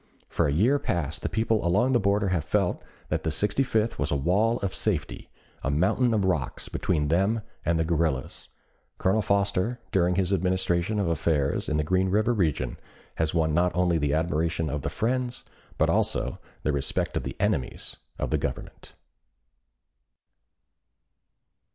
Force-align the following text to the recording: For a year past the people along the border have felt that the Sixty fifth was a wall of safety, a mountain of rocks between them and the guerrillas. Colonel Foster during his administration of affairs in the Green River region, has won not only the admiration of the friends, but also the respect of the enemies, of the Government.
For 0.29 0.47
a 0.47 0.51
year 0.51 0.79
past 0.79 1.21
the 1.21 1.29
people 1.29 1.63
along 1.63 1.91
the 1.93 1.99
border 1.99 2.29
have 2.29 2.43
felt 2.43 2.81
that 3.09 3.21
the 3.21 3.29
Sixty 3.29 3.61
fifth 3.61 3.99
was 3.99 4.09
a 4.09 4.15
wall 4.15 4.57
of 4.61 4.73
safety, 4.73 5.29
a 5.61 5.69
mountain 5.69 6.11
of 6.11 6.25
rocks 6.25 6.69
between 6.69 7.09
them 7.09 7.41
and 7.63 7.77
the 7.79 7.85
guerrillas. 7.85 8.49
Colonel 8.97 9.21
Foster 9.21 9.79
during 9.91 10.15
his 10.15 10.33
administration 10.33 10.97
of 10.97 11.07
affairs 11.07 11.69
in 11.69 11.77
the 11.77 11.83
Green 11.83 12.09
River 12.09 12.33
region, 12.33 12.79
has 13.17 13.35
won 13.35 13.53
not 13.53 13.75
only 13.75 13.99
the 13.99 14.15
admiration 14.15 14.71
of 14.71 14.81
the 14.81 14.89
friends, 14.89 15.43
but 15.77 15.87
also 15.87 16.39
the 16.63 16.71
respect 16.71 17.15
of 17.15 17.21
the 17.21 17.35
enemies, 17.39 17.97
of 18.17 18.31
the 18.31 18.39
Government. 18.39 18.95